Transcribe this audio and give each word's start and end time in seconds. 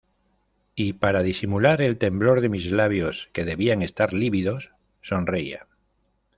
y 0.73 0.93
para 0.93 1.21
disimular 1.21 1.79
el 1.79 1.99
temblor 1.99 2.41
de 2.41 2.49
mis 2.49 2.71
labios 2.71 3.29
que 3.33 3.45
debían 3.45 3.83
estar 3.83 4.13
lívidos, 4.15 4.71
sonreía. 5.03 5.67